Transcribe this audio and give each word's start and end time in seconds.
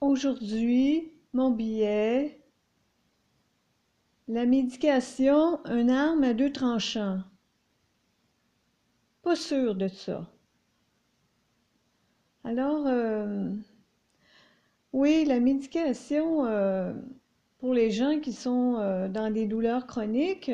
Aujourd'hui, 0.00 1.12
mon 1.34 1.50
billet, 1.50 2.40
la 4.28 4.46
médication, 4.46 5.62
une 5.66 5.90
arme 5.90 6.24
à 6.24 6.32
deux 6.32 6.50
tranchants. 6.50 7.18
Pas 9.20 9.36
sûr 9.36 9.74
de 9.74 9.88
ça. 9.88 10.26
Alors, 12.44 12.86
euh, 12.86 13.50
oui, 14.94 15.26
la 15.26 15.38
médication 15.38 16.46
euh, 16.46 16.94
pour 17.58 17.74
les 17.74 17.90
gens 17.90 18.20
qui 18.20 18.32
sont 18.32 18.76
euh, 18.78 19.06
dans 19.06 19.30
des 19.30 19.44
douleurs 19.44 19.86
chroniques, 19.86 20.50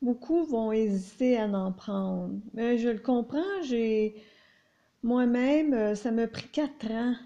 beaucoup 0.00 0.44
vont 0.44 0.70
hésiter 0.70 1.40
à 1.40 1.48
en 1.48 1.72
prendre. 1.72 2.30
Mais 2.54 2.78
je 2.78 2.88
le 2.88 3.00
comprends, 3.00 3.62
j'ai 3.64 4.14
moi-même, 5.02 5.96
ça 5.96 6.12
m'a 6.12 6.28
pris 6.28 6.46
quatre 6.46 6.88
ans 6.88 7.16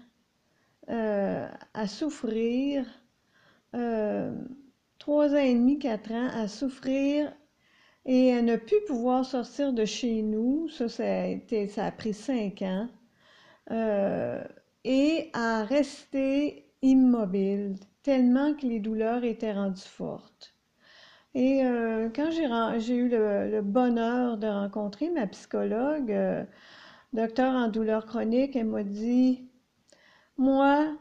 euh, 0.89 1.47
à 1.73 1.87
souffrir, 1.87 2.85
euh, 3.75 4.31
trois 4.99 5.33
ans 5.33 5.37
et 5.37 5.53
demi, 5.53 5.79
quatre 5.79 6.11
ans, 6.11 6.29
à 6.33 6.47
souffrir 6.47 7.33
et 8.05 8.33
à 8.33 8.41
ne 8.41 8.55
plus 8.55 8.79
pouvoir 8.87 9.25
sortir 9.25 9.73
de 9.73 9.83
chez 9.83 10.21
nous. 10.21 10.69
Ça, 10.69 10.87
ça 10.87 11.03
a, 11.03 11.25
été, 11.25 11.67
ça 11.67 11.85
a 11.85 11.91
pris 11.91 12.13
cinq 12.13 12.61
ans. 12.61 12.87
Euh, 13.71 14.41
et 14.85 15.29
à 15.33 15.65
rester 15.65 16.71
immobile, 16.81 17.75
tellement 18.03 18.53
que 18.53 18.65
les 18.65 18.79
douleurs 18.79 19.25
étaient 19.25 19.51
rendues 19.51 19.81
fortes. 19.81 20.53
Et 21.35 21.61
quand 22.15 22.31
j'ai 22.31 22.95
eu 22.95 23.09
le, 23.09 23.61
bonheur 23.61 24.37
de 24.37 24.47
rencontrer 24.47 25.09
ma 25.11 25.27
psychologue, 25.27 26.15
docteur 27.13 27.53
en 27.53 27.67
douleurs 27.67 28.05
chroniques, 28.05 28.55
elle 28.55 28.67
m'a 28.67 28.83
dit 28.83 29.47
moi, 30.37 30.97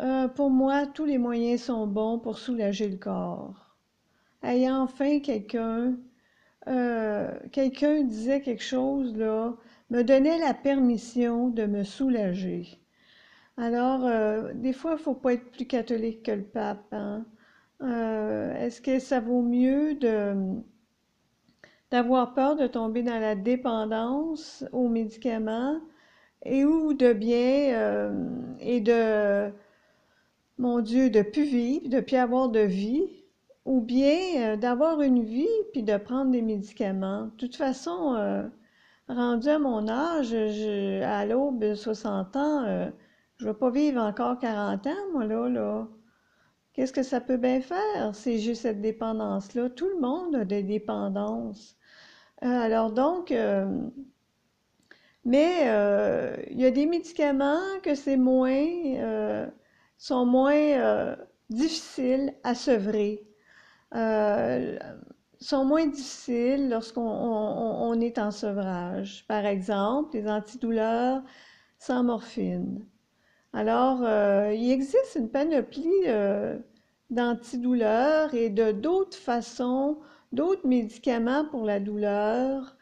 euh, 0.00 0.28
pour 0.28 0.50
moi, 0.50 0.86
tous 0.86 1.04
les 1.04 1.18
moyens 1.18 1.62
sont 1.62 1.86
bons 1.86 2.18
pour 2.18 2.38
soulager 2.38 2.88
le 2.88 2.96
corps. 2.96 3.76
Ayant 4.42 4.82
enfin 4.82 5.20
quelqu'un, 5.20 5.96
euh, 6.68 7.30
quelqu'un 7.52 8.02
disait 8.02 8.42
quelque 8.42 8.62
chose 8.62 9.16
là, 9.16 9.54
me 9.90 10.02
donnait 10.02 10.38
la 10.38 10.54
permission 10.54 11.48
de 11.48 11.66
me 11.66 11.84
soulager. 11.84 12.80
Alors, 13.56 14.04
euh, 14.04 14.52
des 14.54 14.72
fois, 14.72 14.92
il 14.92 14.94
ne 14.94 15.00
faut 15.00 15.14
pas 15.14 15.34
être 15.34 15.50
plus 15.52 15.66
catholique 15.66 16.24
que 16.24 16.32
le 16.32 16.44
pape. 16.44 16.92
Hein. 16.92 17.24
Est-ce 18.58 18.80
que 18.80 18.98
ça 18.98 19.20
vaut 19.20 19.42
mieux 19.42 19.94
de 19.94 20.34
d'avoir 21.90 22.34
peur 22.34 22.56
de 22.56 22.66
tomber 22.66 23.02
dans 23.02 23.20
la 23.20 23.36
dépendance 23.36 24.64
aux 24.72 24.88
médicaments 24.88 25.80
et 26.44 26.64
ou 26.64 26.94
de 26.94 27.12
bien 27.12 27.74
euh, 27.74 28.12
et 28.60 28.80
de, 28.80 29.52
mon 30.58 30.80
Dieu, 30.80 31.10
de 31.10 31.22
plus 31.22 31.44
vivre, 31.44 31.88
de 31.88 32.00
plus 32.00 32.16
avoir 32.16 32.48
de 32.48 32.60
vie, 32.60 33.08
ou 33.64 33.80
bien 33.80 34.18
euh, 34.38 34.56
d'avoir 34.56 35.00
une 35.00 35.24
vie 35.24 35.48
puis 35.72 35.82
de 35.82 35.96
prendre 35.96 36.30
des 36.30 36.42
médicaments. 36.42 37.26
De 37.26 37.36
toute 37.38 37.56
façon, 37.56 38.14
euh, 38.16 38.42
rendu 39.08 39.48
à 39.48 39.58
mon 39.58 39.88
âge, 39.88 40.34
à 40.34 41.26
l'aube 41.26 41.58
de 41.60 41.74
60 41.74 42.36
ans, 42.36 42.90
je 43.36 43.44
ne 43.46 43.50
vais 43.50 43.58
pas 43.58 43.70
vivre 43.70 44.02
encore 44.02 44.38
40 44.38 44.86
ans, 44.86 44.90
moi, 45.12 45.24
là, 45.24 45.48
là. 45.48 45.88
Qu'est-ce 46.74 46.92
que 46.92 47.04
ça 47.04 47.20
peut 47.20 47.36
bien 47.36 47.60
faire? 47.60 48.14
C'est 48.14 48.38
juste 48.38 48.62
cette 48.62 48.80
dépendance-là. 48.80 49.70
Tout 49.70 49.88
le 49.88 50.00
monde 50.00 50.34
a 50.34 50.44
des 50.44 50.64
dépendances. 50.64 51.76
alors 52.40 52.90
donc, 52.90 53.32
mais 55.24 55.62
euh, 55.68 56.36
il 56.50 56.60
y 56.60 56.66
a 56.66 56.70
des 56.70 56.86
médicaments 56.86 57.80
que 57.82 57.94
c'est 57.94 58.16
moins, 58.16 58.66
euh, 58.98 59.46
sont 59.96 60.26
moins 60.26 60.54
euh, 60.54 61.16
difficiles 61.50 62.34
à 62.42 62.54
sevrer, 62.54 63.26
sont 65.40 65.64
moins 65.64 65.86
difficiles 65.86 66.68
lorsqu'on 66.68 68.00
est 68.00 68.18
en 68.18 68.30
sevrage. 68.30 69.24
Par 69.28 69.46
exemple, 69.46 70.16
les 70.16 70.28
antidouleurs 70.28 71.22
sans 71.78 72.02
morphine. 72.02 72.86
Alors, 73.52 74.00
il 74.52 74.70
existe 74.72 75.16
une 75.16 75.30
panoplie 75.30 76.06
d'antidouleurs 77.10 78.34
et 78.34 78.50
de 78.50 78.72
d'autres 78.72 79.16
façons, 79.16 79.98
d'autres 80.32 80.66
médicaments 80.66 81.44
pour 81.44 81.64
la 81.64 81.78
douleur 81.78 82.76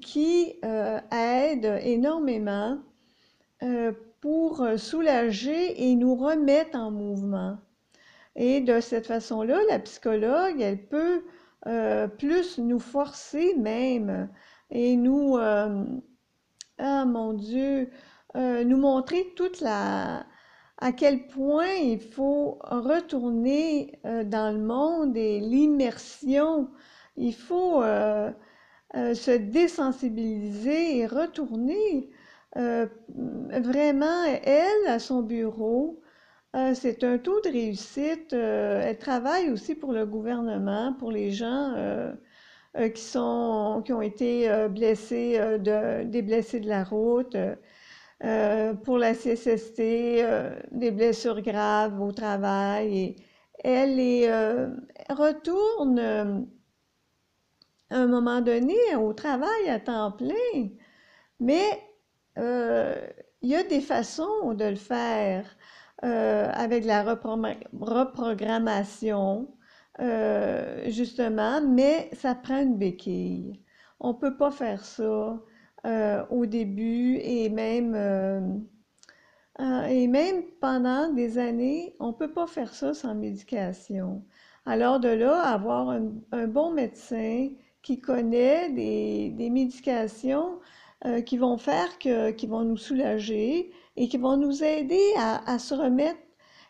qui 0.00 0.58
euh, 0.64 1.00
aide 1.12 1.80
énormément 1.82 2.78
euh, 3.62 3.92
pour 4.20 4.66
soulager 4.76 5.88
et 5.88 5.94
nous 5.94 6.14
remettre 6.16 6.76
en 6.76 6.90
mouvement. 6.90 7.58
Et 8.34 8.60
de 8.60 8.80
cette 8.80 9.06
façon-là, 9.06 9.58
la 9.68 9.78
psychologue, 9.78 10.60
elle 10.60 10.86
peut 10.86 11.22
euh, 11.66 12.06
plus 12.08 12.58
nous 12.58 12.80
forcer 12.80 13.54
même 13.54 14.28
et 14.70 14.96
nous, 14.96 15.36
ah 15.36 17.04
mon 17.04 17.32
Dieu, 17.32 17.88
nous 18.34 18.76
montrer 18.76 19.32
toute 19.36 19.60
la, 19.60 20.26
à 20.78 20.92
quel 20.92 21.28
point 21.28 21.72
il 21.72 22.00
faut 22.00 22.58
retourner 22.62 23.98
dans 24.04 24.54
le 24.54 24.60
monde 24.60 25.16
et 25.16 25.40
l'immersion. 25.40 26.68
Il 27.16 27.34
faut 27.34 27.82
euh, 27.82 28.30
se 28.94 29.36
désensibiliser 29.36 30.98
et 30.98 31.06
retourner 31.06 32.10
euh, 32.56 32.86
vraiment, 33.50 34.24
elle, 34.44 34.86
à 34.88 34.98
son 34.98 35.22
bureau. 35.22 36.00
Euh, 36.54 36.72
c'est 36.74 37.04
un 37.04 37.18
taux 37.18 37.40
de 37.42 37.50
réussite. 37.50 38.32
elle 38.32 38.98
travaille 38.98 39.50
aussi 39.50 39.74
pour 39.74 39.92
le 39.92 40.06
gouvernement, 40.06 40.94
pour 40.94 41.12
les 41.12 41.30
gens 41.32 41.74
qui, 42.94 43.02
sont, 43.02 43.82
qui 43.84 43.92
ont 43.92 44.02
été 44.02 44.48
blessés, 44.70 45.38
de, 45.58 46.04
des 46.04 46.22
blessés 46.22 46.60
de 46.60 46.68
la 46.68 46.84
route, 46.84 47.36
pour 48.84 48.98
la 48.98 49.14
CSST, 49.14 49.78
des 50.72 50.90
blessures 50.90 51.42
graves 51.42 52.00
au 52.00 52.12
travail. 52.12 53.16
Elle 53.62 53.96
les 53.96 54.30
retourne 55.10 56.46
à 57.90 57.98
un 57.98 58.06
moment 58.06 58.40
donné 58.40 58.76
au 58.96 59.12
travail 59.12 59.68
à 59.68 59.80
temps 59.80 60.12
plein. 60.12 60.68
Mais 61.40 61.82
euh, 62.38 62.94
il 63.42 63.50
y 63.50 63.54
a 63.54 63.62
des 63.62 63.80
façons 63.80 64.54
de 64.54 64.64
le 64.64 64.76
faire 64.76 65.44
euh, 66.04 66.50
avec 66.52 66.84
la 66.84 67.02
reprogrammation, 67.02 69.48
euh, 70.00 70.90
justement, 70.90 71.60
mais 71.62 72.10
ça 72.12 72.34
prend 72.34 72.60
une 72.60 72.76
béquille. 72.76 73.62
On 74.00 74.08
ne 74.08 74.18
peut 74.18 74.36
pas 74.36 74.50
faire 74.50 74.84
ça 74.84 75.40
au 76.30 76.46
début 76.46 77.16
et 77.22 77.48
même, 77.48 78.66
et 79.88 80.08
même 80.08 80.42
pendant 80.60 81.12
des 81.12 81.38
années, 81.38 81.94
on 82.00 82.08
ne 82.08 82.12
peut 82.12 82.32
pas 82.32 82.48
faire 82.48 82.74
ça 82.74 82.92
sans 82.92 83.14
médication. 83.14 84.24
Alors 84.66 84.98
de 84.98 85.08
là, 85.08 85.42
avoir 85.42 85.96
un 86.32 86.46
bon 86.48 86.72
médecin 86.72 87.50
qui 87.86 88.00
connaît 88.00 88.68
des, 88.70 89.48
médications 89.48 90.58
euh, 91.04 91.20
qui 91.20 91.38
vont 91.38 91.56
faire 91.56 92.00
que, 92.00 92.64
nous 92.64 92.76
soulager 92.76 93.70
et 93.94 94.08
qui 94.08 94.16
vont 94.16 94.36
nous 94.36 94.64
aider 94.64 95.14
à, 95.16 95.56
se 95.60 95.72
remettre 95.72 96.18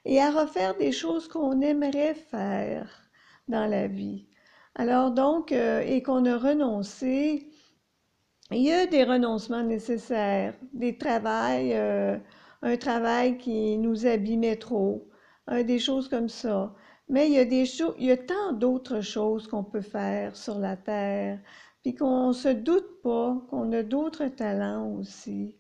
et 0.05 0.21
à 0.21 0.31
refaire 0.31 0.77
des 0.77 0.93
choses 0.93 1.27
qu'on 1.27 1.63
aimerait 1.63 2.13
faire 2.13 3.09
dans 3.49 3.65
la 3.65 3.87
vie. 3.87 4.27
Alors 4.75 5.11
donc, 5.11 5.53
euh, 5.53 5.81
et 5.81 6.03
qu'on 6.03 6.27
a 6.27 6.37
renoncé, 6.37 7.49
il 8.51 8.61
y 8.61 8.71
a 8.71 8.85
des 8.85 9.05
renoncements 9.05 9.65
nécessaires, 9.65 10.53
des 10.75 10.99
travails, 10.99 11.73
euh, 11.73 12.19
un 12.61 12.77
travail 12.77 13.39
qui 13.39 13.79
nous 13.79 14.07
abîmait 14.07 14.57
trop, 14.57 15.09
des 15.51 15.79
choses 15.79 16.11
comme 16.11 16.29
ça. 16.29 16.75
Mais 17.09 17.29
il 17.29 17.35
y 17.35 17.39
a 17.39 17.45
des 17.45 17.67
choses, 17.67 17.95
il 17.99 18.07
y 18.07 18.11
a 18.13 18.17
tant 18.17 18.53
d'autres 18.53 19.01
choses 19.01 19.47
qu'on 19.49 19.65
peut 19.65 19.81
faire 19.81 20.37
sur 20.37 20.59
la 20.59 20.77
terre, 20.77 21.39
puis 21.83 21.95
qu'on 21.95 22.33
se 22.33 22.49
doute 22.49 23.01
pas 23.03 23.37
qu'on 23.51 23.73
a 23.73 23.83
d'autres 23.83 24.27
talents 24.29 24.89
aussi. 24.99 25.55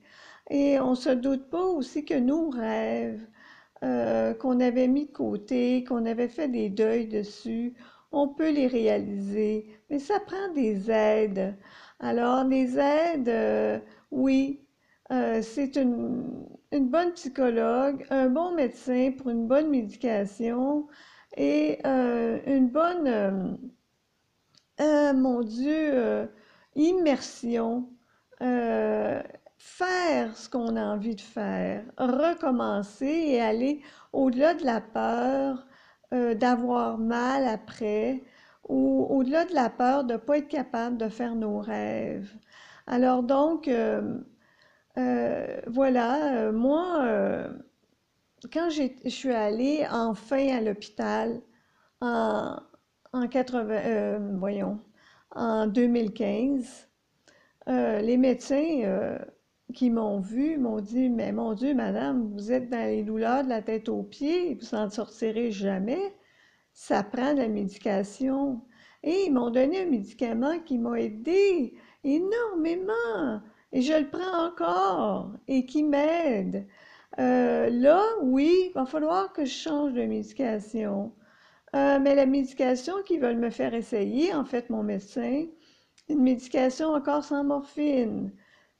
Et 0.50 0.78
on 0.80 0.94
se 0.94 1.10
doute 1.10 1.50
pas 1.50 1.64
aussi 1.64 2.04
que 2.04 2.14
nos 2.14 2.50
rêves 2.50 3.26
euh, 3.84 4.34
qu'on 4.34 4.60
avait 4.60 4.88
mis 4.88 5.06
de 5.06 5.12
côté, 5.12 5.84
qu'on 5.84 6.06
avait 6.06 6.28
fait 6.28 6.48
des 6.48 6.70
deuils 6.70 7.06
dessus, 7.08 7.74
on 8.12 8.28
peut 8.28 8.50
les 8.50 8.66
réaliser. 8.66 9.66
Mais 9.90 9.98
ça 9.98 10.20
prend 10.20 10.52
des 10.54 10.90
aides. 10.90 11.56
Alors, 12.00 12.44
les 12.44 12.78
aides, 12.78 13.28
euh, 13.28 13.78
oui, 14.10 14.62
euh, 15.12 15.42
c'est 15.42 15.76
une, 15.76 16.24
une 16.72 16.88
bonne 16.88 17.12
psychologue, 17.12 18.04
un 18.10 18.28
bon 18.28 18.54
médecin 18.54 19.12
pour 19.16 19.30
une 19.30 19.46
bonne 19.46 19.70
médication, 19.70 20.86
et 21.36 21.78
euh, 21.86 22.38
une 22.46 22.68
bonne, 22.68 23.06
euh, 23.06 23.56
euh, 24.80 25.12
mon 25.12 25.42
Dieu, 25.42 26.28
immersion 26.74 27.88
faire 29.58 30.36
ce 30.36 30.48
qu'on 30.48 30.76
a 30.76 30.82
envie 30.84 31.16
de 31.16 31.20
faire, 31.20 31.82
recommencer 31.98 33.06
et 33.06 33.40
aller 33.40 33.80
au-delà 34.12 34.54
de 34.54 34.64
la 34.64 34.80
peur 34.80 35.66
d'avoir 36.12 36.98
mal 36.98 37.48
après 37.48 38.22
ou 38.68 39.06
au-delà 39.10 39.44
de 39.46 39.54
la 39.54 39.70
peur 39.70 40.04
de 40.04 40.12
ne 40.14 40.18
pas 40.18 40.38
être 40.38 40.48
capable 40.48 40.98
de 40.98 41.08
faire 41.08 41.34
nos 41.34 41.58
rêves. 41.58 42.30
Alors 42.86 43.22
donc, 43.22 43.70
voilà, 45.66 46.52
moi, 46.52 47.48
quand 48.52 48.70
je 48.70 49.08
suis 49.08 49.32
allée 49.32 49.86
enfin 49.90 50.48
à 50.56 50.60
l'hôpital 50.60 51.40
en, 52.00 52.56
en 53.12 53.28
80, 53.28 54.38
voyons, 54.38 54.80
en 55.30 55.66
2015, 55.66 56.88
les 57.66 58.16
médecins 58.16 59.18
qui 59.74 59.90
m'ont 59.90 60.20
vu 60.20 60.58
m'ont 60.58 60.80
dit, 60.80 61.08
mais 61.08 61.32
mon 61.32 61.54
Dieu, 61.54 61.74
madame, 61.74 62.32
vous 62.32 62.52
êtes 62.52 62.70
dans 62.70 62.86
les 62.86 63.02
douleurs 63.02 63.44
de 63.44 63.48
la 63.48 63.62
tête 63.62 63.88
aux 63.88 64.02
pieds, 64.02 64.54
vous 64.54 64.76
n'en 64.76 64.88
sortirez 64.88 65.50
jamais. 65.50 66.14
Ça 66.72 67.02
prend 67.02 67.34
de 67.34 67.40
la 67.40 67.48
médication. 67.48 68.62
Et 69.02 69.26
ils 69.26 69.32
m'ont 69.32 69.50
donné 69.50 69.82
un 69.82 69.90
médicament 69.90 70.58
qui 70.60 70.78
m'a 70.78 71.00
aidé 71.00 71.74
énormément. 72.04 73.40
Et 73.72 73.82
je 73.82 73.92
le 73.92 74.08
prends 74.08 74.46
encore 74.46 75.32
et 75.48 75.66
qui 75.66 75.82
m'aide. 75.82 76.66
Euh, 77.18 77.70
là, 77.70 78.02
oui, 78.22 78.52
il 78.68 78.72
va 78.74 78.86
falloir 78.86 79.32
que 79.32 79.44
je 79.44 79.52
change 79.52 79.92
de 79.94 80.04
médication. 80.04 81.12
Euh, 81.74 81.98
mais 82.00 82.14
la 82.14 82.26
médication 82.26 82.94
qu'ils 83.04 83.20
veulent 83.20 83.38
me 83.38 83.50
faire 83.50 83.74
essayer, 83.74 84.34
en 84.34 84.44
fait, 84.44 84.70
mon 84.70 84.82
médecin, 84.82 85.46
une 86.08 86.22
médication 86.22 86.88
encore 86.90 87.24
sans 87.24 87.44
morphine 87.44 88.32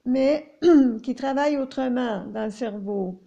mais 0.06 0.58
qui 1.02 1.14
travaillent 1.14 1.58
autrement 1.58 2.24
dans 2.26 2.44
le 2.44 2.50
cerveau. 2.50 3.20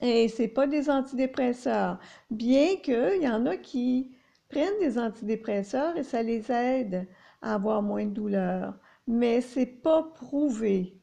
Et 0.00 0.28
ce 0.28 0.44
pas 0.44 0.66
des 0.66 0.88
antidépresseurs, 0.88 1.98
bien 2.30 2.76
qu'il 2.76 3.20
y 3.20 3.28
en 3.28 3.44
a 3.46 3.56
qui 3.56 4.16
prennent 4.48 4.78
des 4.80 4.98
antidépresseurs 4.98 5.96
et 5.96 6.04
ça 6.04 6.22
les 6.22 6.50
aide 6.50 7.06
à 7.42 7.54
avoir 7.54 7.82
moins 7.82 8.06
de 8.06 8.10
douleur. 8.12 8.78
Mais 9.06 9.40
c'est 9.40 9.66
pas 9.66 10.02
prouvé. 10.02 10.96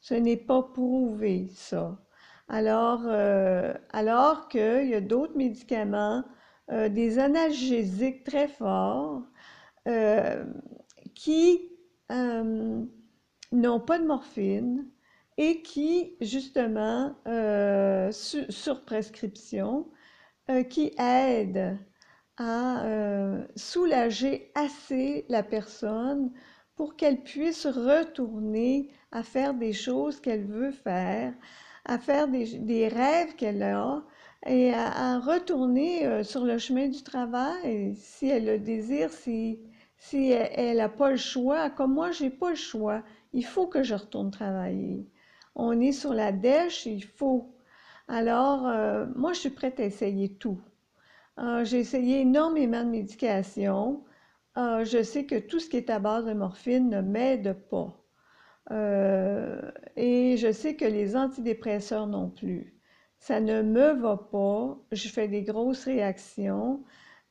Ce 0.00 0.14
n'est 0.14 0.36
pas 0.36 0.62
prouvé, 0.62 1.48
ça. 1.54 1.98
Alors, 2.52 3.02
euh, 3.06 3.72
alors 3.92 4.48
qu'il 4.48 4.88
y 4.88 4.94
a 4.94 5.00
d'autres 5.00 5.36
médicaments, 5.36 6.24
euh, 6.72 6.88
des 6.88 7.20
analgésiques 7.20 8.24
très 8.24 8.48
forts, 8.48 9.22
euh, 9.88 10.44
qui 11.14 11.70
n'ont 12.10 13.80
pas 13.80 13.98
de 14.00 14.04
morphine 14.04 14.88
et 15.38 15.62
qui, 15.62 16.16
justement, 16.20 17.14
sur 18.10 18.84
prescription, 18.84 19.88
qui 20.68 20.92
aident 20.98 21.78
à 22.36 22.84
soulager 23.54 24.50
assez 24.56 25.24
la 25.28 25.44
personne 25.44 26.32
pour 26.74 26.96
qu'elle 26.96 27.22
puisse 27.22 27.66
retourner 27.66 28.90
à 29.12 29.22
faire 29.22 29.54
des 29.54 29.72
choses 29.72 30.20
qu'elle 30.20 30.46
veut 30.46 30.72
faire, 30.72 31.32
à 31.90 31.98
faire 31.98 32.28
des, 32.28 32.88
rêves 32.88 33.34
qu'elle 33.36 33.62
a 33.62 34.02
et 34.46 34.72
à, 34.72 35.18
retourner 35.18 36.24
sur 36.24 36.44
le 36.44 36.58
chemin 36.58 36.88
du 36.88 37.02
travail 37.02 37.94
si 37.96 38.28
elle 38.28 38.46
le 38.46 38.58
désire, 38.58 39.10
si, 39.10 39.60
si 39.96 40.30
elle 40.30 40.78
n'a 40.78 40.88
pas 40.88 41.10
le 41.10 41.16
choix, 41.16 41.70
comme 41.70 41.94
moi, 41.94 42.10
j'ai 42.10 42.30
pas 42.30 42.50
le 42.50 42.56
choix 42.56 43.02
il 43.32 43.44
faut 43.44 43.66
que 43.66 43.82
je 43.82 43.94
retourne 43.94 44.30
travailler. 44.30 45.08
On 45.54 45.80
est 45.80 45.92
sur 45.92 46.14
la 46.14 46.32
dèche, 46.32 46.86
il 46.86 47.04
faut. 47.04 47.54
Alors, 48.08 48.66
euh, 48.66 49.06
moi, 49.16 49.32
je 49.32 49.40
suis 49.40 49.50
prête 49.50 49.80
à 49.80 49.84
essayer 49.84 50.34
tout. 50.34 50.60
Euh, 51.38 51.64
j'ai 51.64 51.78
essayé 51.78 52.20
énormément 52.20 52.84
de 52.84 52.90
médications. 52.90 54.04
Euh, 54.58 54.84
je 54.84 55.02
sais 55.02 55.26
que 55.26 55.38
tout 55.38 55.60
ce 55.60 55.68
qui 55.68 55.76
est 55.76 55.90
à 55.90 55.98
base 55.98 56.26
de 56.26 56.32
morphine 56.32 56.88
ne 56.90 57.00
m'aide 57.00 57.56
pas. 57.70 57.99
Et 58.70 60.36
je 60.36 60.52
sais 60.52 60.76
que 60.76 60.84
les 60.84 61.16
antidépresseurs 61.16 62.06
non 62.06 62.30
plus. 62.30 62.74
Ça 63.18 63.40
ne 63.40 63.62
me 63.62 63.92
va 63.92 64.16
pas. 64.16 64.78
Je 64.92 65.08
fais 65.08 65.28
des 65.28 65.42
grosses 65.42 65.84
réactions. 65.84 66.82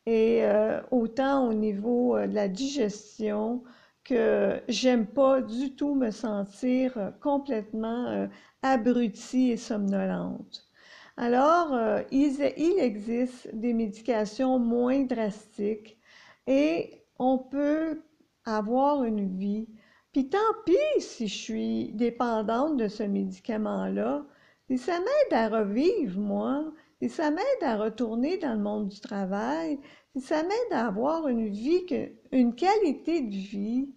Et 0.05 0.43
autant 0.91 1.47
au 1.47 1.53
niveau 1.53 2.17
de 2.19 2.33
la 2.33 2.47
digestion, 2.47 3.63
que 4.09 4.61
j'aime 4.67 5.05
pas 5.05 5.41
du 5.41 5.75
tout 5.75 5.93
me 5.93 6.09
sentir 6.09 6.97
euh, 6.97 7.11
complètement 7.21 8.07
euh, 8.07 8.27
abrutie 8.63 9.51
et 9.51 9.57
somnolente. 9.57 10.67
Alors, 11.15 11.73
euh, 11.73 12.01
il, 12.11 12.41
existe 12.41 13.53
des 13.53 13.73
médications 13.73 14.57
moins 14.57 15.03
drastiques 15.03 15.99
et 16.47 17.03
on 17.19 17.37
peut 17.37 18.01
avoir 18.45 19.03
une 19.03 19.37
vie. 19.37 19.67
Puis 20.11 20.29
tant 20.29 20.37
pis 20.65 21.01
si 21.01 21.27
je 21.27 21.37
suis 21.37 21.91
dépendante 21.93 22.77
de 22.77 22.87
ce 22.87 23.03
médicament-là, 23.03 24.25
et 24.69 24.77
ça 24.77 24.99
m'aide 24.99 25.33
à 25.33 25.49
revivre, 25.49 26.19
moi, 26.19 26.71
et 27.01 27.09
ça 27.09 27.31
m'aide 27.31 27.63
à 27.63 27.77
retourner 27.77 28.37
dans 28.37 28.53
le 28.53 28.59
monde 28.59 28.87
du 28.89 28.99
travail, 28.99 29.79
et 30.15 30.19
ça 30.19 30.43
m'aide 30.43 30.71
à 30.71 30.87
avoir 30.87 31.27
une 31.27 31.47
vie, 31.49 31.85
une 32.31 32.55
qualité 32.55 33.21
de 33.21 33.35
vie. 33.35 33.89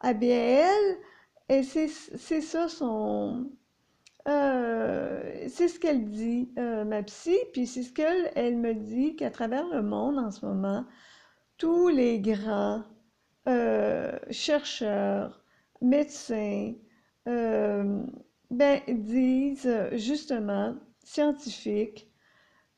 Ah 0.00 0.14
bien, 0.14 0.66
elle, 1.48 1.64
c'est 1.64 1.88
ça 2.40 2.68
son... 2.68 3.50
Euh, 4.26 5.46
c'est 5.48 5.68
ce 5.68 5.80
qu'elle 5.80 6.04
dit, 6.04 6.50
euh, 6.58 6.84
ma 6.84 7.02
psy, 7.02 7.36
puis 7.52 7.66
c'est 7.66 7.82
ce 7.82 7.92
qu'elle 7.92 8.30
elle 8.34 8.56
me 8.56 8.74
dit 8.74 9.16
qu'à 9.16 9.30
travers 9.30 9.66
le 9.68 9.82
monde 9.82 10.18
en 10.18 10.30
ce 10.30 10.44
moment, 10.44 10.84
tous 11.56 11.88
les 11.88 12.20
grands 12.20 12.82
euh, 13.48 14.18
chercheurs, 14.30 15.42
médecins, 15.80 16.74
ben, 17.26 18.80
disent 18.88 19.88
justement, 19.92 20.74
scientifiques, 21.04 22.08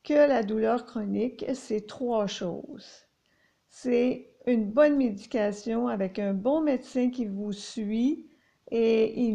que 0.03 0.15
la 0.15 0.43
douleur 0.43 0.87
chronique, 0.87 1.45
c'est 1.55 1.87
trois 1.87 2.27
choses. 2.27 3.07
C'est 3.69 4.31
une 4.47 4.71
bonne 4.71 4.97
médication 4.97 5.89
avec 5.89 6.19
un 6.19 6.35
bon 6.35 6.61
médecin 6.63 7.11
qui 7.11 7.27
vous 7.27 7.53
suit 7.53 8.27
et 8.71 9.35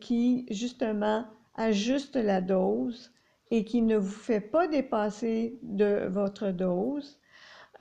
qui, 0.00 0.46
justement, 0.50 1.24
ajuste 1.54 2.16
la 2.16 2.40
dose 2.40 3.12
et 3.50 3.64
qui 3.64 3.82
ne 3.82 3.96
vous 3.96 4.10
fait 4.10 4.40
pas 4.40 4.68
dépasser 4.68 5.58
de 5.62 6.08
votre 6.08 6.50
dose, 6.50 7.18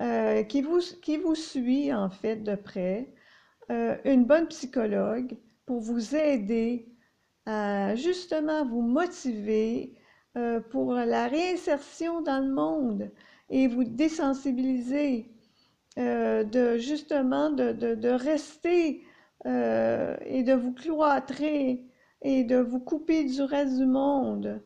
euh, 0.02 0.44
qui, 0.44 0.62
vous, 0.62 0.80
qui 1.02 1.18
vous 1.18 1.36
suit, 1.36 1.94
en 1.94 2.10
fait, 2.10 2.38
de 2.38 2.56
près, 2.56 3.14
euh, 3.72 3.98
une 4.06 4.26
bonne 4.26 4.48
psychologue 4.48 5.38
pour 5.66 5.80
vous 5.80 6.16
aider 6.16 6.90
à, 7.46 7.96
justement, 7.96 8.66
vous 8.66 8.82
motiver 8.82 9.96
euh, 10.38 10.60
pour 10.60 10.94
la 10.94 11.28
réinsertion 11.28 12.22
dans 12.22 12.40
le 12.40 12.54
monde 12.54 13.12
et 13.50 13.68
vous 13.68 13.84
désensibiliser 13.84 15.32
euh, 15.98 16.44
de 16.44 16.78
justement 16.78 17.50
de, 17.50 18.10
rester 18.10 19.04
euh, 19.48 20.16
et 20.26 20.44
de 20.44 20.54
vous 20.54 20.72
cloîtrer 20.74 21.84
et 22.22 22.44
de 22.44 22.58
vous 22.58 22.80
couper 22.80 23.24
du 23.24 23.42
reste 23.42 23.78
du 23.78 23.88
monde. 23.88 24.62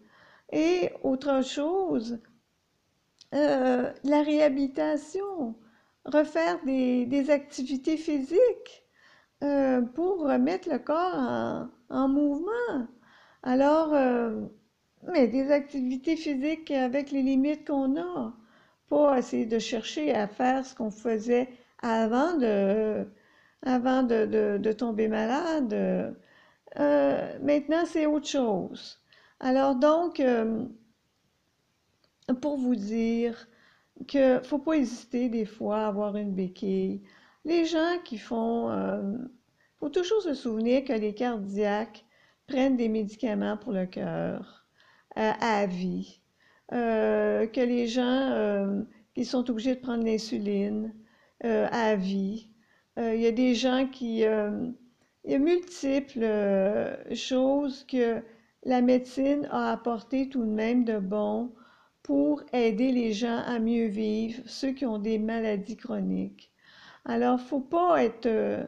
Et 0.51 0.91
autre 1.01 1.43
chose, 1.43 2.19
la 3.31 4.21
réhabilitation, 4.23 5.55
refaire 6.05 6.59
des, 6.65 7.29
activités 7.29 7.97
physiques 7.97 8.82
pour 9.93 10.21
remettre 10.21 10.69
le 10.69 10.79
corps 10.79 11.15
en, 11.15 11.69
en 11.89 12.07
mouvement. 12.07 12.87
Alors, 13.43 13.93
mais 15.11 15.27
des 15.27 15.51
activités 15.51 16.15
physiques 16.15 16.71
avec 16.71 17.11
les 17.11 17.21
limites 17.21 17.67
qu'on 17.67 17.99
a 17.99 18.33
pas 18.89 19.17
essayer 19.17 19.45
de 19.45 19.59
chercher 19.59 20.13
à 20.13 20.27
faire 20.27 20.65
ce 20.65 20.75
qu'on 20.75 20.91
faisait 20.91 21.49
avant 21.81 22.37
de, 22.37 23.05
avant 23.63 24.03
de, 24.03 24.71
tomber 24.71 25.07
malade. 25.07 25.73
Euh, 26.79 27.39
maintenant, 27.41 27.85
c'est 27.85 28.05
autre 28.05 28.27
chose. 28.27 28.99
Alors 29.39 29.75
donc, 29.75 30.19
euh, 30.19 30.65
pour 32.41 32.57
vous 32.57 32.75
dire 32.75 33.47
que 34.07 34.39
faut 34.41 34.59
pas 34.59 34.77
hésiter 34.77 35.29
des 35.29 35.45
fois 35.45 35.79
à 35.79 35.87
avoir 35.87 36.15
une 36.15 36.33
béquille. 36.33 37.03
Les 37.45 37.65
gens 37.65 37.99
qui 38.03 38.17
font, 38.17 38.69
euh, 38.69 39.17
faut 39.79 39.89
toujours 39.89 40.21
se 40.21 40.33
souvenir 40.33 40.83
que 40.83 40.93
les 40.93 41.13
cardiaques 41.13 42.05
prennent 42.47 42.77
des 42.77 42.89
médicaments 42.89 43.57
pour 43.57 43.73
le 43.73 43.85
cœur 43.85 44.65
à 45.15 45.65
vie. 45.67 46.21
Euh, 46.71 47.45
que 47.47 47.61
les 47.61 47.87
gens 47.87 48.31
euh, 48.31 48.81
qui 49.13 49.25
sont 49.25 49.49
obligés 49.49 49.75
de 49.75 49.79
prendre 49.81 50.03
l'insuline 50.03 50.93
euh, 51.45 51.67
à 51.71 51.95
vie. 51.95 52.49
Il 52.97 53.19
y 53.19 53.25
a 53.27 53.31
des 53.31 53.55
gens 53.55 53.87
qui, 53.91 54.23
il 55.25 55.31
y 55.31 55.35
a 55.35 55.39
multiples 55.39 56.23
euh, 56.23 57.15
choses 57.15 57.85
que 57.85 58.21
la 58.63 58.81
médecine 58.81 59.47
a 59.51 59.71
apporté 59.71 60.29
tout 60.29 60.43
de 60.43 60.49
même 60.49 60.83
de 60.85 60.99
bon 60.99 61.53
pour 62.01 62.43
aider 62.53 62.91
les 62.91 63.13
gens 63.13 63.37
à 63.45 63.59
mieux 63.59 63.87
vivre, 63.87 64.43
ceux 64.45 64.71
qui 64.71 64.85
ont 64.85 64.99
des 64.99 65.19
maladies 65.19 65.77
chroniques. 65.77 66.52
Alors, 67.05 67.39
faut 67.39 67.59
pas 67.59 68.03
euh, 68.25 68.65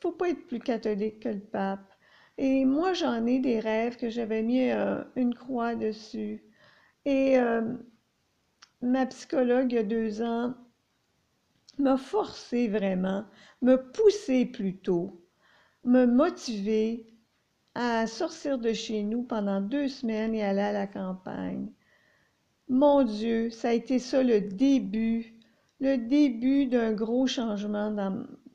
faut 0.00 0.12
pas 0.12 0.28
être 0.28 0.46
plus 0.46 0.60
catholique 0.60 1.20
que 1.20 1.28
le 1.28 1.40
pape. 1.40 1.92
Et 2.38 2.64
moi, 2.64 2.92
j'en 2.94 3.26
ai 3.26 3.38
des 3.38 3.60
rêves 3.60 3.96
que 3.96 4.08
j'avais 4.10 4.42
mis 4.42 4.70
euh, 4.70 5.02
une 5.16 5.34
croix 5.34 5.74
dessus. 5.74 6.42
Et 7.04 7.36
ma 8.82 9.06
psychologue, 9.06 9.72
il 9.72 9.76
y 9.76 9.78
a 9.78 9.82
deux 9.82 10.22
ans, 10.22 10.54
m'a 11.78 11.96
forcé 11.96 12.68
vraiment, 12.68 13.24
me 13.62 13.76
pousser 13.76 14.46
plutôt, 14.46 15.24
me 15.84 16.06
motiver 16.06 17.06
à 17.74 18.06
sortir 18.06 18.58
de 18.58 18.72
chez 18.72 19.02
nous 19.02 19.22
pendant 19.22 19.60
deux 19.60 19.88
semaines 19.88 20.34
et 20.34 20.42
aller 20.42 20.60
à 20.60 20.72
la 20.72 20.86
campagne. 20.86 21.70
Mon 22.68 23.02
Dieu, 23.02 23.50
ça 23.50 23.70
a 23.70 23.72
été 23.72 23.98
ça 23.98 24.22
le 24.22 24.40
début, 24.40 25.34
le 25.80 25.96
début 25.96 26.66
d'un 26.66 26.92
gros 26.92 27.26
changement 27.26 27.94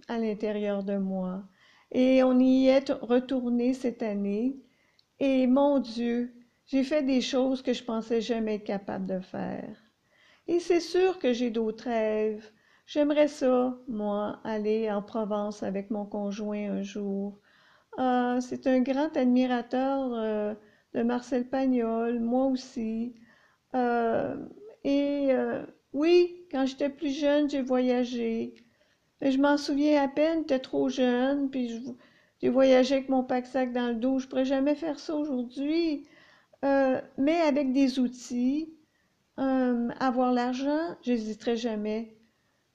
à 0.08 0.18
l'intérieur 0.20 0.84
de 0.84 0.98
moi. 0.98 1.44
Et 1.92 2.24
on 2.24 2.40
y 2.40 2.68
est 2.68 2.92
retourné 2.92 3.74
cette 3.74 4.04
année. 4.04 4.58
Et 5.20 5.48
mon 5.48 5.80
Dieu, 5.80 6.34
j'ai 6.66 6.84
fait 6.84 7.04
des 7.04 7.22
choses 7.22 7.62
que 7.62 7.74
je 7.74 7.84
pensais 7.84 8.22
jamais 8.22 8.56
être 8.56 8.64
capable 8.64 9.06
de 9.08 9.20
faire. 9.20 9.78
Et 10.48 10.60
c'est 10.60 10.80
sûr 10.80 11.20
que 11.20 11.34
j'ai 11.34 11.50
d'autres 11.50 11.86
rêves. 11.86 12.52
J'aimerais 12.86 13.28
ça, 13.28 13.78
moi, 13.88 14.40
aller 14.44 14.92
en 14.92 15.02
Provence 15.02 15.64
avec 15.64 15.90
mon 15.90 16.06
conjoint 16.06 16.72
un 16.72 16.84
jour. 16.84 17.40
Ah, 17.98 18.38
c'est 18.42 18.68
un 18.68 18.82
grand 18.82 19.16
admirateur 19.18 20.14
euh, 20.14 20.54
de 20.94 21.02
Marcel 21.04 21.48
Pagnol, 21.50 22.20
moi 22.20 22.46
aussi. 22.48 23.16
Euh, 23.74 24.36
et 24.84 25.30
euh, 25.32 25.66
oui, 25.96 26.46
quand 26.52 26.66
j'étais 26.66 26.90
plus 26.90 27.10
jeune, 27.12 27.50
j'ai 27.50 27.62
voyagé. 27.62 28.54
Mais 29.22 29.32
je 29.32 29.40
m'en 29.40 29.58
souviens 29.58 30.04
à 30.04 30.08
peine, 30.08 30.40
j'étais 30.42 30.60
trop 30.60 30.90
jeune, 30.90 31.50
puis 31.50 31.82
j'ai 32.42 32.50
voyagé 32.50 32.96
avec 32.96 33.10
mon 33.10 33.24
pack-sac 33.24 33.74
dans 33.74 33.88
le 33.88 33.96
dos. 33.96 34.20
Je 34.20 34.28
pourrais 34.28 34.46
jamais 34.46 34.76
faire 34.76 35.00
ça 35.00 35.16
aujourd'hui. 35.16 36.06
mais 37.18 37.42
avec 37.48 37.74
des 37.74 38.00
outils, 38.00 38.74
avoir 39.38 40.34
l'argent, 40.34 40.98
j'hésiterai 41.04 41.56
jamais. 41.58 42.16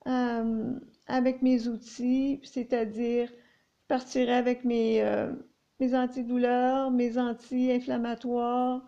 Euh, 0.06 0.78
avec 1.06 1.42
mes 1.42 1.68
outils, 1.68 2.40
c'est-à-dire 2.44 3.28
je 3.28 3.86
partirais 3.88 4.34
avec 4.34 4.64
mes, 4.64 5.02
euh, 5.02 5.32
mes 5.80 5.94
antidouleurs, 5.94 6.90
mes 6.90 7.18
anti-inflammatoires 7.18 8.86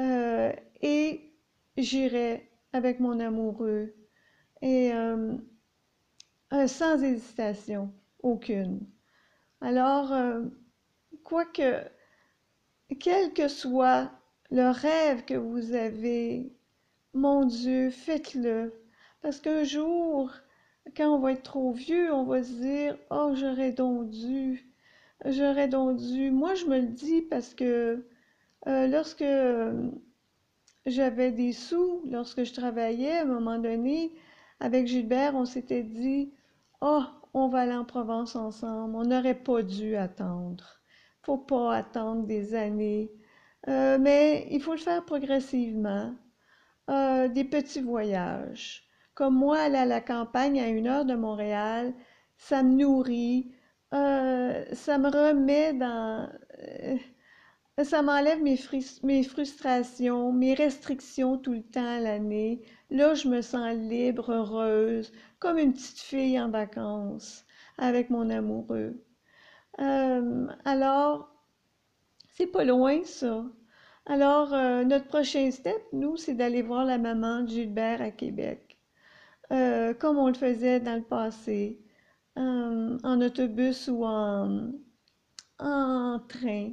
euh, 0.00 0.52
et 0.80 1.32
j'irais 1.76 2.47
avec 2.78 3.00
mon 3.00 3.20
amoureux 3.20 3.94
et 4.62 4.92
sans 6.66 7.02
hésitation 7.02 7.92
aucune. 8.22 8.80
Alors, 9.60 10.12
quoique, 11.24 11.84
quel 13.00 13.32
que 13.34 13.48
soit 13.48 14.10
le 14.50 14.70
rêve 14.70 15.24
que 15.24 15.34
vous 15.34 15.74
avez, 15.74 16.52
mon 17.12 17.44
Dieu, 17.44 17.90
faites-le 17.90 18.72
parce 19.22 19.40
qu'un 19.40 19.64
jour, 19.64 20.32
quand 20.96 21.14
on 21.14 21.18
va 21.18 21.32
être 21.32 21.42
trop 21.42 21.72
vieux, 21.72 22.12
on 22.12 22.24
va 22.24 22.42
se 22.42 22.52
dire 22.52 22.96
Oh, 23.10 23.32
j'aurais 23.34 23.72
donc 23.72 24.10
dû, 24.10 24.70
j'aurais 25.24 25.68
donc 25.68 25.98
dû. 25.98 26.30
Moi, 26.30 26.54
je 26.54 26.66
me 26.66 26.78
le 26.78 26.86
dis 26.86 27.22
parce 27.22 27.54
que 27.54 28.06
euh, 28.66 28.86
lorsque 28.86 29.24
j'avais 30.86 31.32
des 31.32 31.52
sous, 31.52 32.02
lorsque 32.10 32.44
je 32.44 32.52
travaillais, 32.54 33.18
à 33.18 33.22
un 33.22 33.26
moment 33.26 33.58
donné, 33.58 34.12
avec 34.60 34.86
Gilbert, 34.86 35.34
on 35.34 35.44
s'était 35.44 35.82
dit 35.82 36.32
Oh, 36.80 37.02
on 37.34 37.48
va 37.48 37.60
aller 37.60 37.74
en 37.74 37.84
Provence 37.84 38.36
ensemble. 38.36 38.96
On 38.96 39.04
n'aurait 39.04 39.34
pas 39.34 39.62
dû 39.62 39.96
attendre. 39.96 40.80
Faut 41.22 41.38
pas 41.38 41.76
attendre 41.76 42.26
des 42.26 42.54
années. 42.54 43.12
Euh, 43.68 43.98
mais 44.00 44.46
il 44.50 44.60
faut 44.62 44.72
le 44.72 44.78
faire 44.78 45.04
progressivement. 45.04 46.14
Euh, 46.90 47.28
des 47.28 47.44
petits 47.44 47.82
voyages. 47.82 48.84
Comme 49.14 49.34
moi, 49.34 49.58
aller 49.58 49.76
à 49.76 49.84
la 49.84 50.00
campagne 50.00 50.60
à 50.60 50.68
une 50.68 50.86
heure 50.86 51.04
de 51.04 51.14
Montréal, 51.14 51.92
ça 52.38 52.62
me 52.62 52.76
nourrit, 52.76 53.52
euh, 53.92 54.64
ça 54.72 54.96
me 54.98 55.08
remet 55.08 55.74
dans... 55.74 56.30
Euh, 57.78 57.84
ça 57.84 58.02
m'enlève 58.02 58.42
mes, 58.42 58.58
mes, 59.02 59.22
frustrations, 59.22 60.32
mes 60.32 60.54
restrictions 60.54 61.38
tout 61.38 61.52
le 61.52 61.62
temps 61.62 61.96
à 61.96 62.00
l'année. 62.00 62.62
Là, 62.90 63.14
je 63.14 63.28
me 63.28 63.40
sens 63.42 63.74
libre, 63.74 64.30
heureuse, 64.32 65.12
comme 65.38 65.58
une 65.58 65.72
petite 65.72 66.00
fille 66.00 66.40
en 66.40 66.50
vacances 66.50 67.44
avec 67.78 68.10
mon 68.10 68.30
amoureux. 68.30 68.94
Euh, 69.80 70.46
alors, 70.64 71.30
c'est 72.34 72.46
pas 72.46 72.64
loin 72.64 73.04
ça. 73.04 73.44
Alors, 74.06 74.50
notre 74.86 75.06
prochain 75.06 75.50
step, 75.50 75.82
nous, 75.92 76.16
c'est 76.16 76.34
d'aller 76.34 76.62
voir 76.62 76.84
la 76.84 76.98
maman 76.98 77.42
de 77.42 77.48
Gilbert 77.48 78.00
à 78.00 78.10
Québec. 78.10 78.78
Euh, 79.52 79.94
comme 79.94 80.18
on 80.18 80.28
le 80.28 80.34
faisait 80.34 80.80
dans 80.80 80.96
le 80.96 81.02
passé, 81.02 81.80
euh, 82.38 82.98
en 83.02 83.20
autobus 83.20 83.88
ou 83.88 84.04
en 84.04 84.72
train, 86.28 86.72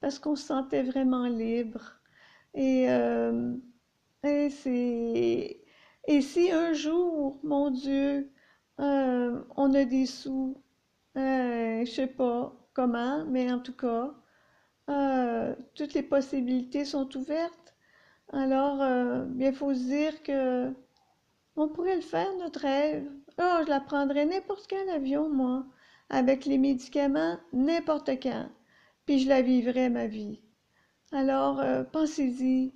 parce 0.00 0.18
qu'on 0.18 0.36
se 0.36 0.46
sentait 0.46 0.82
vraiment 0.82 1.26
libre. 1.26 2.00
Et, 2.54 2.90
euh, 2.90 3.54
et 4.24 4.50
si 6.20 6.50
un 6.50 6.72
jour, 6.72 7.38
mon 7.42 7.70
Dieu, 7.70 8.30
on 8.78 9.74
a 9.74 9.84
des 9.84 10.06
sous, 10.06 10.62
je 11.14 11.90
sais 11.94 12.06
pas 12.06 12.52
comment, 12.74 13.24
mais 13.26 13.52
en 13.52 13.60
tout 13.60 13.76
cas, 13.76 14.14
toutes 15.74 15.94
les 15.94 16.02
possibilités 16.02 16.84
sont 16.84 17.16
ouvertes. 17.16 17.74
Alors, 18.32 18.78
il 19.38 19.52
faut 19.54 19.74
se 19.74 19.84
dire 19.84 20.22
que 20.22 20.72
on 21.56 21.68
pourrait 21.68 21.96
le 21.96 22.00
faire, 22.00 22.34
notre 22.38 22.60
rêve. 22.60 23.06
Oh, 23.38 23.58
je 23.64 23.68
la 23.68 23.80
prendrais 23.80 24.24
n'importe 24.24 24.66
quel 24.66 24.88
avion, 24.88 25.28
moi, 25.28 25.66
avec 26.08 26.46
les 26.46 26.58
médicaments, 26.58 27.36
n'importe 27.52 28.10
quand. 28.22 28.48
Puis 29.10 29.18
je 29.18 29.28
la 29.28 29.42
vivrais, 29.42 29.90
ma 29.90 30.06
vie. 30.06 30.38
Alors, 31.10 31.58
euh, 31.58 31.82
pensez-y. 31.82 32.72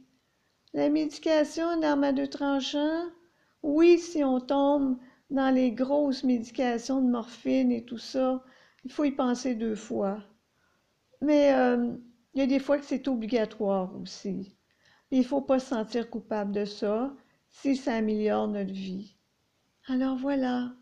La 0.73 0.89
médication, 0.89 1.69
une 1.77 1.85
arme 1.85 2.03
à 2.03 2.13
deux 2.13 2.27
tranchants, 2.27 3.05
oui, 3.63 4.01
si 4.01 4.25
on 4.25 4.41
tombe 4.41 4.99
dans 5.31 5.55
les 5.55 5.71
grosses 5.71 6.25
médications 6.25 7.01
de 7.01 7.09
morphine 7.09 7.71
et 7.71 7.85
tout 7.85 7.99
ça, 7.99 8.43
il 8.85 8.91
faut 8.91 9.05
y 9.05 9.13
penser 9.13 9.55
deux 9.55 9.77
fois. 9.77 10.25
Mais 11.21 11.55
euh, 11.55 11.95
il 12.35 12.41
y 12.41 12.43
a 12.43 12.49
des 12.49 12.59
fois 12.59 12.79
que 12.79 12.85
c'est 12.85 13.07
obligatoire 13.07 13.95
aussi. 14.03 14.57
Il 15.13 15.21
ne 15.21 15.25
faut 15.25 15.41
pas 15.41 15.61
se 15.61 15.69
sentir 15.69 16.11
coupable 16.11 16.51
de 16.51 16.65
ça 16.65 17.15
si 17.49 17.77
ça 17.77 17.95
améliore 17.95 18.49
notre 18.49 18.73
vie. 18.73 19.15
Alors 19.87 20.17
voilà. 20.17 20.73